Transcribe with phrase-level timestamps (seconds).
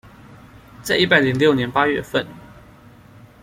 [0.81, 2.25] 在一百零六年八月份